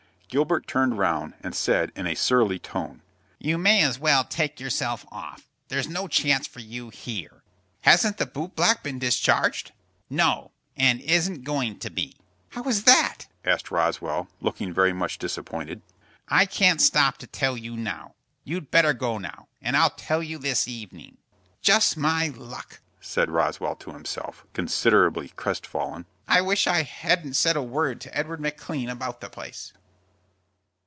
[0.33, 3.01] Gilbert turned round, and said, in a surly tone,
[3.37, 5.49] "You may as well take yourself off.
[5.67, 7.43] There's no chance for you here."
[7.81, 9.73] "Hasn't the boot black been discharged?"
[10.09, 12.15] "No; and isn't going to be."
[12.51, 15.81] "How is that?" asked Roswell, looking very much disappointed.
[16.29, 18.15] "I can't stop to tell you now.
[18.45, 21.17] You'd better go now, and I'll tell you this evening."
[21.61, 26.05] "Just my luck!" said Roswell to himself, considerably crest fallen.
[26.25, 29.73] "I wish I hadn't said a word to Edward McLean about the place."